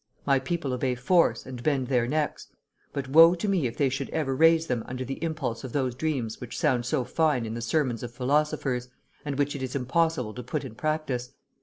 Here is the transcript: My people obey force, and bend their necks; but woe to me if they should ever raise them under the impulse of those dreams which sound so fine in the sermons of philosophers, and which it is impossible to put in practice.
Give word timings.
My 0.25 0.39
people 0.39 0.73
obey 0.73 0.95
force, 0.95 1.45
and 1.45 1.61
bend 1.61 1.85
their 1.87 2.07
necks; 2.07 2.47
but 2.91 3.07
woe 3.07 3.35
to 3.35 3.47
me 3.47 3.67
if 3.67 3.77
they 3.77 3.87
should 3.87 4.09
ever 4.09 4.35
raise 4.35 4.65
them 4.65 4.83
under 4.87 5.05
the 5.05 5.23
impulse 5.23 5.63
of 5.63 5.73
those 5.73 5.93
dreams 5.93 6.41
which 6.41 6.57
sound 6.57 6.87
so 6.87 7.03
fine 7.03 7.45
in 7.45 7.53
the 7.53 7.61
sermons 7.61 8.01
of 8.01 8.11
philosophers, 8.11 8.87
and 9.23 9.37
which 9.37 9.55
it 9.55 9.61
is 9.61 9.75
impossible 9.75 10.33
to 10.33 10.41
put 10.41 10.63
in 10.65 10.73
practice. 10.73 11.33